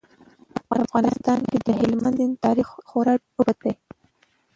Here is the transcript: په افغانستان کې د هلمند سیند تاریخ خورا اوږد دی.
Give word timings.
په 0.67 0.73
افغانستان 0.83 1.39
کې 1.49 1.57
د 1.65 1.67
هلمند 1.79 2.17
سیند 2.19 2.41
تاریخ 2.45 2.67
خورا 2.89 3.13
اوږد 3.35 3.57
دی. 3.63 3.73